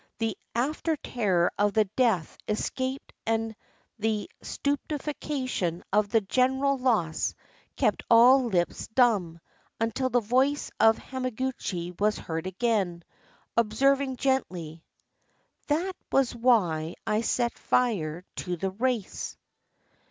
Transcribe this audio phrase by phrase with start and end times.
[0.17, 3.55] The after terror of the death escaped and
[3.99, 7.35] the stupefaction of the general loss
[7.75, 9.39] kept all lips dumb,
[9.79, 13.03] until the voice of Hamaguchi was heard again,
[13.55, 14.83] observing gently,
[15.67, 19.37] —"That was why I set fire to the rice."